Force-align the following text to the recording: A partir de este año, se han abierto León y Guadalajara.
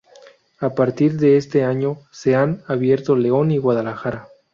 A 0.59 0.71
partir 0.73 1.19
de 1.19 1.37
este 1.37 1.63
año, 1.63 1.99
se 2.11 2.33
han 2.35 2.63
abierto 2.65 3.15
León 3.15 3.51
y 3.51 3.59
Guadalajara. 3.59 4.29